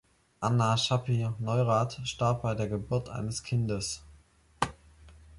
Anna 0.41 0.77
Schapire-Neurath 0.77 1.99
starb 2.05 2.41
bei 2.41 2.55
der 2.55 2.67
Geburt 2.67 3.09
eines 3.09 3.43
Kindes. 3.43 4.01